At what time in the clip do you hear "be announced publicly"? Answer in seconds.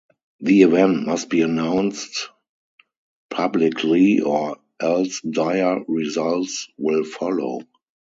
1.29-4.19